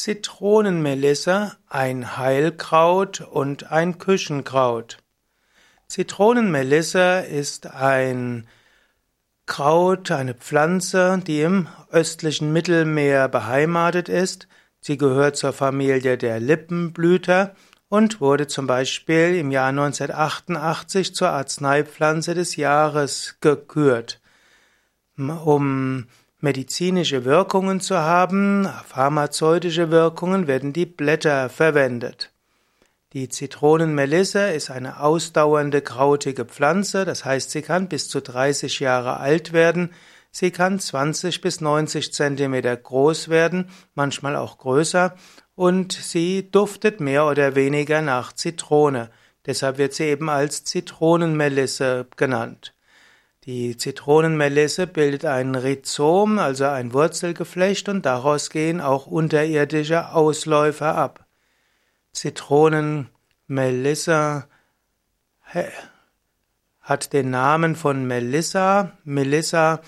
Zitronenmelisse, 0.00 1.56
ein 1.68 2.16
Heilkraut 2.16 3.20
und 3.20 3.72
ein 3.72 3.98
Küchenkraut. 3.98 4.98
Zitronenmelisse 5.88 7.26
ist 7.28 7.66
ein 7.66 8.46
Kraut, 9.46 10.12
eine 10.12 10.34
Pflanze, 10.34 11.20
die 11.26 11.40
im 11.40 11.66
östlichen 11.90 12.52
Mittelmeer 12.52 13.26
beheimatet 13.26 14.08
ist. 14.08 14.46
Sie 14.80 14.98
gehört 14.98 15.36
zur 15.36 15.52
Familie 15.52 16.16
der 16.16 16.38
Lippenblüter 16.38 17.56
und 17.88 18.20
wurde 18.20 18.46
zum 18.46 18.68
Beispiel 18.68 19.34
im 19.34 19.50
Jahr 19.50 19.70
1988 19.70 21.12
zur 21.12 21.30
Arzneipflanze 21.30 22.34
des 22.34 22.54
Jahres 22.54 23.38
gekürt. 23.40 24.20
Um 25.16 26.06
medizinische 26.40 27.24
Wirkungen 27.24 27.80
zu 27.80 27.98
haben, 27.98 28.68
pharmazeutische 28.86 29.90
Wirkungen, 29.90 30.46
werden 30.46 30.72
die 30.72 30.86
Blätter 30.86 31.48
verwendet. 31.48 32.30
Die 33.12 33.28
Zitronenmelisse 33.28 34.50
ist 34.50 34.70
eine 34.70 35.00
ausdauernde 35.00 35.80
krautige 35.80 36.44
Pflanze, 36.44 37.04
das 37.04 37.24
heißt, 37.24 37.50
sie 37.50 37.62
kann 37.62 37.88
bis 37.88 38.08
zu 38.08 38.20
30 38.20 38.80
Jahre 38.80 39.18
alt 39.18 39.52
werden, 39.52 39.90
sie 40.30 40.50
kann 40.50 40.78
20 40.78 41.40
bis 41.40 41.60
90 41.60 42.12
Zentimeter 42.12 42.76
groß 42.76 43.30
werden, 43.30 43.70
manchmal 43.94 44.36
auch 44.36 44.58
größer, 44.58 45.16
und 45.54 45.92
sie 45.92 46.50
duftet 46.52 47.00
mehr 47.00 47.26
oder 47.26 47.56
weniger 47.56 48.00
nach 48.00 48.32
Zitrone. 48.32 49.10
Deshalb 49.46 49.78
wird 49.78 49.94
sie 49.94 50.04
eben 50.04 50.28
als 50.28 50.62
Zitronenmelisse 50.64 52.06
genannt. 52.16 52.74
Die 53.44 53.76
Zitronenmelisse 53.76 54.86
bildet 54.86 55.24
ein 55.24 55.54
Rhizom, 55.54 56.38
also 56.38 56.64
ein 56.64 56.92
Wurzelgeflecht, 56.92 57.88
und 57.88 58.04
daraus 58.04 58.50
gehen 58.50 58.80
auch 58.80 59.06
unterirdische 59.06 60.12
Ausläufer 60.12 60.96
ab. 60.96 61.26
Zitronenmelisse 62.12 64.46
hat 66.80 67.12
den 67.12 67.30
Namen 67.30 67.76
von 67.76 68.06
Melissa. 68.06 68.92
Melissa 69.04 69.80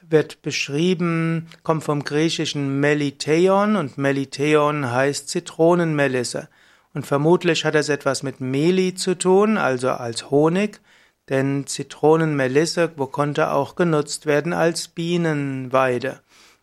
wird 0.00 0.42
beschrieben, 0.42 1.48
kommt 1.62 1.84
vom 1.84 2.04
griechischen 2.04 2.80
Meliteon 2.80 3.76
und 3.76 3.98
Meliteon 3.98 4.90
heißt 4.90 5.28
Zitronenmelisse. 5.28 6.48
Und 6.94 7.06
vermutlich 7.06 7.64
hat 7.64 7.74
es 7.74 7.88
etwas 7.88 8.22
mit 8.22 8.40
Meli 8.40 8.94
zu 8.94 9.16
tun, 9.16 9.56
also 9.56 9.90
als 9.90 10.30
Honig, 10.30 10.80
denn 11.28 11.66
Zitronenmelisse 11.66 12.88
konnte 12.88 13.52
auch 13.52 13.76
genutzt 13.76 14.26
werden 14.26 14.52
als 14.52 14.88
Bienenweide. 14.88 16.20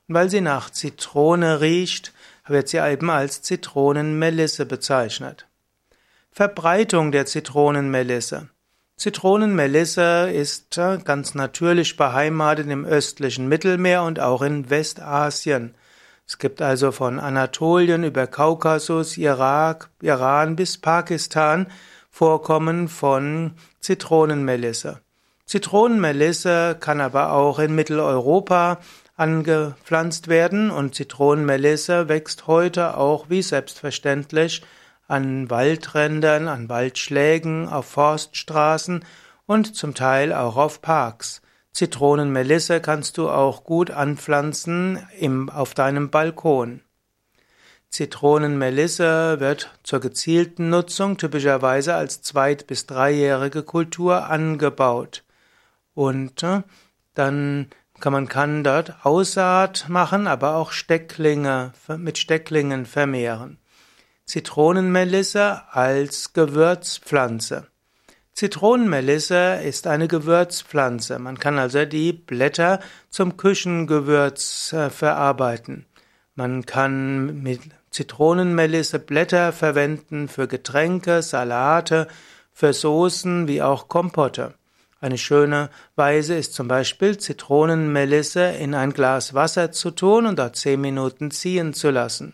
Weil 0.08 0.30
sie 0.30 0.42
nach 0.42 0.70
Zitrone 0.70 1.62
riecht, 1.62 2.14
wird 2.48 2.68
sie 2.68 2.78
eben 2.78 3.10
als 3.10 3.42
Zitronenmelisse 3.42 4.66
bezeichnet. 4.66 5.48
Verbreitung 6.32 7.12
der 7.12 7.26
Zitronenmelisse. 7.26 8.50
Zitronenmelisse 8.98 10.30
ist 10.30 10.78
äh, 10.78 10.98
ganz 11.04 11.34
natürlich 11.34 11.96
beheimatet 11.96 12.68
im 12.68 12.86
östlichen 12.86 13.48
Mittelmeer 13.48 14.04
und 14.04 14.20
auch 14.20 14.42
in 14.42 14.70
Westasien. 14.70 15.74
Es 16.28 16.38
gibt 16.38 16.62
also 16.62 16.92
von 16.92 17.18
Anatolien 17.18 18.04
über 18.04 18.28
Kaukasus, 18.28 19.18
Irak, 19.18 19.90
Iran 20.02 20.56
bis 20.56 20.78
Pakistan 20.78 21.68
Vorkommen 22.20 22.90
von 22.90 23.54
Zitronenmelisse. 23.80 25.00
Zitronenmelisse 25.46 26.76
kann 26.78 27.00
aber 27.00 27.32
auch 27.32 27.60
in 27.60 27.74
Mitteleuropa 27.74 28.80
angepflanzt 29.16 30.28
werden 30.28 30.70
und 30.70 30.96
Zitronenmelisse 30.96 32.10
wächst 32.10 32.46
heute 32.46 32.98
auch 32.98 33.30
wie 33.30 33.42
selbstverständlich 33.42 34.64
an 35.08 35.50
Waldrändern, 35.50 36.50
an 36.50 36.68
Waldschlägen, 36.68 37.70
auf 37.70 37.86
Forststraßen 37.86 39.06
und 39.46 39.74
zum 39.74 39.94
Teil 39.96 40.34
auch 40.34 40.58
auf 40.58 40.82
Parks. 40.82 41.42
Zitronenmelisse 41.72 42.82
kannst 42.82 43.18
du 43.18 43.30
auch 43.30 43.64
gut 43.64 43.92
anpflanzen 43.92 45.08
im, 45.18 45.50
auf 45.50 45.74
deinem 45.74 46.10
Balkon. 46.10 46.82
Zitronenmelisse 47.90 49.40
wird 49.40 49.72
zur 49.84 50.00
gezielten 50.00 50.70
Nutzung 50.70 51.18
typischerweise 51.18 51.96
als 51.96 52.22
zweit- 52.22 52.68
bis 52.68 52.86
dreijährige 52.86 53.64
Kultur 53.64 54.30
angebaut. 54.30 55.24
Und 55.96 56.44
äh, 56.44 56.62
dann 57.16 57.68
kann 58.00 58.14
man 58.14 58.30
kann 58.30 58.64
dort 58.64 59.06
Aussaat 59.06 59.88
machen, 59.90 60.28
aber 60.28 60.56
auch 60.56 60.72
Stecklinge 60.72 61.74
mit 61.98 62.18
Stecklingen 62.18 62.86
vermehren. 62.86 63.58
Zitronenmelisse 64.26 65.64
als 65.72 66.34
Gewürzpflanze. 66.34 67.68
Zitronenmelisse 68.34 69.60
ist 69.66 69.88
eine 69.88 70.08
Gewürzpflanze. 70.08 71.20
Man 71.20 71.40
kann 71.40 71.60
also 71.60 71.84
die 71.84 72.14
Blätter 72.14 72.80
zum 73.10 73.36
Küchengewürz 73.36 74.72
äh, 74.72 74.90
verarbeiten. 74.90 75.86
Man 76.36 76.66
kann 76.66 77.42
mit 77.42 77.60
Zitronenmelisse 77.92 79.00
Blätter 79.00 79.52
verwenden 79.52 80.28
für 80.28 80.48
Getränke, 80.48 81.22
Salate, 81.22 82.08
für 82.54 82.74
Soßen 82.74 83.48
wie 83.48 83.62
auch 83.62 83.88
Kompotte. 83.88 84.54
Eine 85.02 85.18
schöne 85.18 85.70
Weise 85.96 86.36
ist 86.36 86.54
zum 86.54 86.68
Beispiel 86.68 87.18
Zitronenmelisse 87.18 88.44
in 88.44 88.76
ein 88.76 88.92
Glas 88.92 89.34
Wasser 89.34 89.72
zu 89.72 89.92
tun 89.92 90.26
und 90.26 90.38
dort 90.38 90.58
zehn 90.58 90.82
Minuten 90.82 91.32
ziehen 91.32 91.74
zu 91.74 91.90
lassen. 91.90 92.34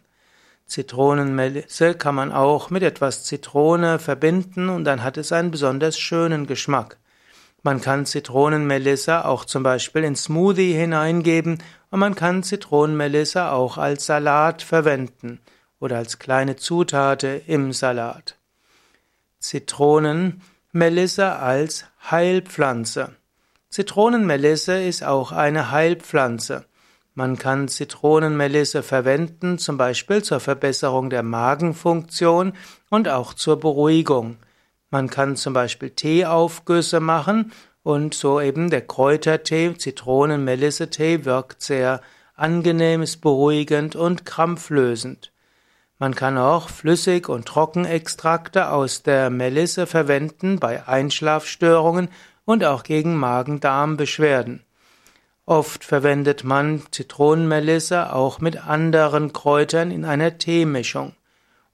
Zitronenmelisse 0.65 1.93
kann 1.93 2.15
man 2.15 2.31
auch 2.31 2.71
mit 2.71 2.81
etwas 2.81 3.23
Zitrone 3.23 3.99
verbinden 3.99 4.69
und 4.69 4.83
dann 4.83 5.03
hat 5.03 5.17
es 5.17 5.31
einen 5.31 5.51
besonders 5.51 5.99
schönen 5.99 6.47
Geschmack. 6.47 6.97
Man 7.65 7.81
kann 7.81 8.05
Zitronenmelisse 8.05 9.25
auch 9.25 9.43
zum 9.43 9.63
Beispiel 9.63 10.03
in 10.03 10.15
Smoothie 10.15 10.73
hineingeben 10.73 11.63
und 11.89 11.99
man 11.99 12.13
kann 12.13 12.43
Zitronenmelisse 12.43 13.49
auch 13.49 13.79
als 13.79 14.05
Salat 14.05 14.61
verwenden 14.61 15.39
oder 15.79 15.97
als 15.97 16.19
kleine 16.19 16.57
Zutate 16.57 17.41
im 17.47 17.73
Salat. 17.73 18.37
Zitronenmelisse 19.39 21.37
als 21.37 21.85
Heilpflanze. 22.11 23.15
Zitronenmelisse 23.71 24.83
ist 24.83 25.03
auch 25.03 25.31
eine 25.31 25.71
Heilpflanze. 25.71 26.65
Man 27.15 27.35
kann 27.39 27.67
Zitronenmelisse 27.67 28.83
verwenden, 28.83 29.57
zum 29.57 29.77
Beispiel 29.77 30.21
zur 30.21 30.39
Verbesserung 30.39 31.09
der 31.09 31.23
Magenfunktion 31.23 32.53
und 32.91 33.09
auch 33.09 33.33
zur 33.33 33.59
Beruhigung. 33.59 34.37
Man 34.89 35.09
kann 35.09 35.35
zum 35.35 35.53
Beispiel 35.53 35.89
Teeaufgüsse 35.89 36.99
machen 36.99 37.51
und 37.83 38.13
so 38.13 38.41
eben 38.41 38.69
der 38.69 38.81
Kräutertee, 38.81 39.75
Zitronen-Melisse-Tee 39.77 41.25
wirkt 41.25 41.61
sehr 41.61 42.01
angenehm, 42.35 43.01
ist 43.01 43.21
beruhigend 43.21 43.95
und 43.95 44.25
krampflösend. 44.25 45.31
Man 45.97 46.13
kann 46.13 46.37
auch 46.37 46.69
Flüssig- 46.69 47.29
und 47.29 47.45
Trockenextrakte 47.45 48.69
aus 48.69 49.03
der 49.03 49.29
Melisse 49.29 49.87
verwenden 49.87 50.59
bei 50.59 50.87
Einschlafstörungen 50.87 52.09
und 52.43 52.65
auch 52.65 52.83
gegen 52.83 53.15
Magen-Darm-Beschwerden. 53.15 54.63
Oft 55.45 55.83
verwendet 55.83 56.43
man 56.43 56.81
Zitronenmelisse 56.91 58.13
auch 58.13 58.39
mit 58.39 58.67
anderen 58.67 59.31
Kräutern 59.31 59.91
in 59.91 60.03
einer 60.03 60.37
Teemischung. 60.37 61.13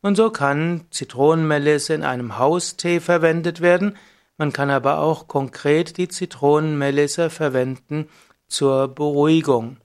Und 0.02 0.16
so 0.16 0.32
kann 0.32 0.86
Zitronenmelisse 0.90 1.94
in 1.94 2.04
einem 2.04 2.38
Haustee 2.38 3.00
verwendet 3.00 3.62
werden, 3.62 3.98
man 4.38 4.54
kann 4.54 4.72
aber 4.72 4.98
auch 4.98 5.28
konkret 5.28 5.98
die 5.98 6.08
Zitronenmelisse 6.08 7.30
verwenden 7.30 8.10
zur 8.48 8.88
Beruhigung. 8.88 9.78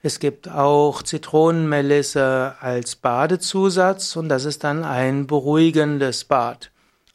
Es 0.00 0.18
gibt 0.20 0.48
auch 0.48 1.02
Zitronenmelisse 1.02 2.54
als 2.60 2.96
Badezusatz 2.96 4.16
und 4.16 4.30
das 4.30 4.46
ist 4.46 4.64
dann 4.64 4.84
ein 4.84 5.26
beruhigendes 5.26 6.24
Bad. 6.24 6.70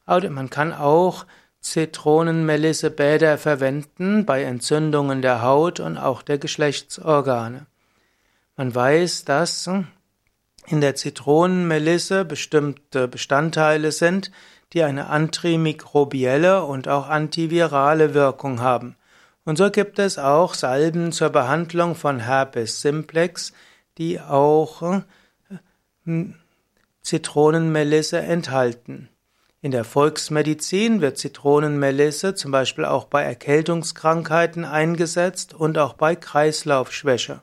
Man 0.06 0.52
kann 0.52 0.72
auch 0.74 1.26
Zitronenmelissebäder 1.62 3.38
verwenden 3.38 4.26
bei 4.26 4.44
Entzündungen 4.44 5.22
der 5.22 5.42
Haut 5.42 5.80
und 5.80 5.98
auch 5.98 6.22
der 6.22 6.38
Geschlechtsorgane. 6.38 7.66
Man 8.58 8.76
weiß, 8.76 9.26
dass 9.26 9.70
in 10.68 10.82
der 10.82 10.96
Zitronenmelisse 10.96 12.26
bestimmte 12.26 13.08
Bestandteile 13.08 13.92
sind, 13.92 14.32
die 14.74 14.84
eine 14.84 15.08
antimikrobielle 15.08 16.64
und 16.64 16.88
auch 16.88 17.10
antivirale 17.10 18.14
Wirkung 18.14 18.60
haben. 18.60 18.96
Und 19.46 19.58
so 19.58 19.70
gibt 19.70 20.00
es 20.00 20.18
auch 20.18 20.54
Salben 20.54 21.12
zur 21.12 21.30
Behandlung 21.30 21.96
von 21.96 22.20
Herpes 22.20 22.82
simplex, 22.82 23.54
die 23.98 24.20
auch 24.20 25.04
äh, 26.08 26.26
Zitronenmelisse 27.02 28.20
enthalten. 28.20 29.10
In 29.62 29.72
der 29.72 29.84
Volksmedizin 29.84 31.02
wird 31.02 31.18
Zitronenmelisse 31.18 32.36
zum 32.36 32.52
Beispiel 32.52 32.86
auch 32.86 33.06
bei 33.06 33.24
Erkältungskrankheiten 33.24 34.66
eingesetzt 34.66 35.54
und 35.54 35.78
auch 35.78 35.94
bei 35.94 36.16
Kreislaufschwäche. 36.16 37.42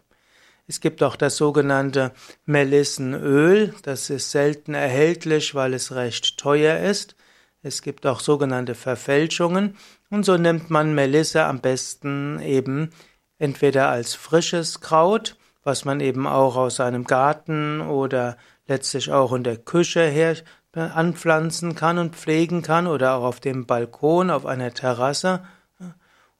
Es 0.71 0.81
gibt 0.81 1.03
auch 1.03 1.17
das 1.17 1.37
sogenannte 1.37 2.13
Melissenöl, 2.47 3.75
das 3.83 4.09
ist 4.09 4.31
selten 4.31 4.73
erhältlich, 4.73 5.57
weil 5.57 5.75
es 5.75 5.91
recht 5.91 6.39
teuer 6.39 6.79
ist. 6.79 7.17
Es 7.61 7.83
gibt 7.83 8.07
auch 8.07 8.21
sogenannte 8.21 8.77
Verfälschungen 8.77 9.77
und 10.11 10.25
so 10.25 10.37
nimmt 10.37 10.71
man 10.71 10.95
Melisse 10.95 11.45
am 11.45 11.59
besten 11.59 12.39
eben 12.39 12.91
entweder 13.39 13.89
als 13.89 14.15
frisches 14.15 14.81
Kraut, 14.81 15.37
was 15.65 15.85
man 15.85 15.99
eben 15.99 16.29
auch 16.29 16.55
aus 16.55 16.77
seinem 16.77 17.03
Garten 17.03 17.81
oder 17.81 18.37
letztlich 18.69 19.11
auch 19.11 19.33
in 19.33 19.43
der 19.43 19.57
Küche 19.57 20.03
her 20.03 20.37
anpflanzen 20.73 21.75
kann 21.75 21.99
und 21.99 22.15
pflegen 22.15 22.63
kann 22.63 22.87
oder 22.87 23.15
auch 23.17 23.25
auf 23.25 23.41
dem 23.41 23.67
Balkon, 23.67 24.31
auf 24.31 24.47
einer 24.47 24.73
Terrasse. 24.73 25.43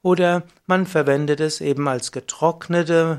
Oder 0.03 0.45
man 0.67 0.87
verwendet 0.87 1.41
es 1.41 1.61
eben 1.61 1.89
als 1.89 2.13
getrocknete 2.13 3.19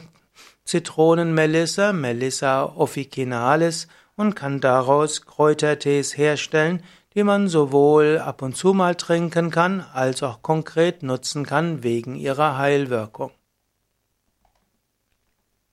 Zitronenmelisse, 0.65 1.93
Melissa 1.93 2.65
officinalis, 2.65 3.87
und 4.15 4.35
kann 4.35 4.59
daraus 4.61 5.25
Kräutertees 5.25 6.17
herstellen, 6.17 6.83
die 7.15 7.23
man 7.23 7.47
sowohl 7.47 8.19
ab 8.19 8.41
und 8.41 8.55
zu 8.55 8.73
mal 8.73 8.95
trinken 8.95 9.51
kann, 9.51 9.83
als 9.93 10.23
auch 10.23 10.41
konkret 10.41 11.03
nutzen 11.03 11.45
kann 11.45 11.83
wegen 11.83 12.15
ihrer 12.15 12.57
Heilwirkung. 12.57 13.31